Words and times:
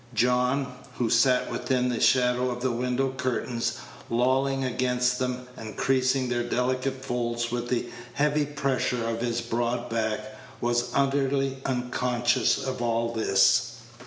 John, 0.15 0.65
who 0.97 1.11
sat 1.11 1.51
within 1.51 1.89
the 1.89 1.99
shadow 1.99 2.49
of 2.49 2.63
the 2.63 2.71
window 2.71 3.09
curtains, 3.15 3.73
lolling 4.09 4.63
against 4.63 5.19
them, 5.19 5.47
and 5.55 5.77
creasing 5.77 6.27
their 6.27 6.41
delicate 6.41 7.05
folds 7.05 7.51
with 7.51 7.69
the 7.69 7.85
heavy 8.15 8.47
pressure 8.47 9.07
of 9.07 9.21
his 9.21 9.41
broad 9.41 9.89
back, 9.89 10.35
was 10.59 10.89
utterly 10.95 11.57
unconscious 11.67 12.57
of 12.65 12.81
all 12.81 13.13
this. 13.13 13.73